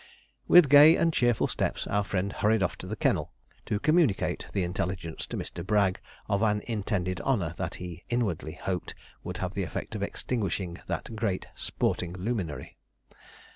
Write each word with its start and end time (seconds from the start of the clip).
With 0.47 0.67
gay 0.67 0.95
and 0.95 1.13
cheerful 1.13 1.45
steps 1.45 1.85
our 1.85 2.03
friend 2.03 2.33
hurried 2.33 2.63
off 2.63 2.75
to 2.79 2.87
the 2.87 2.95
kennel, 2.95 3.31
to 3.67 3.79
communicate 3.79 4.47
the 4.51 4.63
intelligence 4.63 5.27
to 5.27 5.37
Mr. 5.37 5.63
Bragg 5.63 5.99
of 6.27 6.41
an 6.41 6.63
intended 6.65 7.21
honour 7.21 7.53
that 7.57 7.75
he 7.75 8.03
inwardly 8.09 8.53
hoped 8.53 8.95
would 9.23 9.37
have 9.37 9.53
the 9.53 9.61
effect 9.61 9.93
of 9.93 10.01
extinguishing 10.01 10.79
that 10.87 11.15
great 11.15 11.45
sporting 11.53 12.13
luminary. 12.13 12.77